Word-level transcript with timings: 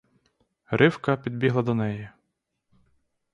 Ривка 0.71 1.17
підбігла 1.17 1.61
до 1.63 1.73
неї. 1.73 2.09